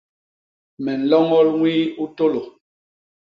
Me 0.83 0.91
nloñol 1.01 1.47
ñwii 1.57 1.83
u 2.03 2.05
tôlô. 2.15 2.43